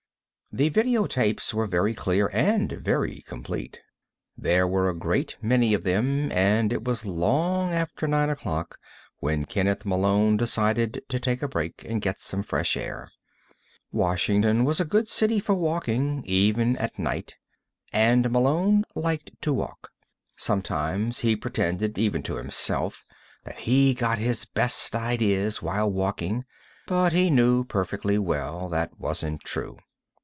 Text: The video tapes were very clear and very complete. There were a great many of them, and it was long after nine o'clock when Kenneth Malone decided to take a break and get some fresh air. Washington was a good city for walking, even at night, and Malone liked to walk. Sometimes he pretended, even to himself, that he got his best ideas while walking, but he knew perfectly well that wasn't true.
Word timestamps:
The 0.53 0.67
video 0.67 1.05
tapes 1.07 1.53
were 1.53 1.65
very 1.65 1.93
clear 1.93 2.29
and 2.33 2.73
very 2.73 3.21
complete. 3.25 3.79
There 4.37 4.67
were 4.67 4.89
a 4.89 4.93
great 4.93 5.37
many 5.41 5.73
of 5.73 5.83
them, 5.85 6.29
and 6.29 6.73
it 6.73 6.83
was 6.83 7.05
long 7.05 7.71
after 7.71 8.05
nine 8.05 8.29
o'clock 8.29 8.77
when 9.19 9.45
Kenneth 9.45 9.85
Malone 9.85 10.35
decided 10.35 11.03
to 11.07 11.21
take 11.21 11.41
a 11.41 11.47
break 11.47 11.85
and 11.87 12.01
get 12.01 12.19
some 12.19 12.43
fresh 12.43 12.75
air. 12.75 13.09
Washington 13.93 14.65
was 14.65 14.81
a 14.81 14.83
good 14.83 15.07
city 15.07 15.39
for 15.39 15.55
walking, 15.55 16.21
even 16.25 16.75
at 16.75 16.99
night, 16.99 17.35
and 17.93 18.29
Malone 18.29 18.83
liked 18.93 19.31
to 19.43 19.53
walk. 19.53 19.91
Sometimes 20.35 21.21
he 21.21 21.37
pretended, 21.37 21.97
even 21.97 22.21
to 22.23 22.35
himself, 22.35 23.05
that 23.45 23.59
he 23.59 23.93
got 23.93 24.17
his 24.17 24.43
best 24.43 24.97
ideas 24.97 25.61
while 25.61 25.89
walking, 25.89 26.43
but 26.87 27.13
he 27.13 27.29
knew 27.29 27.63
perfectly 27.63 28.19
well 28.19 28.67
that 28.67 28.99
wasn't 28.99 29.39
true. 29.45 29.77